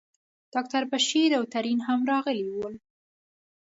[0.53, 2.75] ډاکټر بشیر او ترین هم راغلي ول.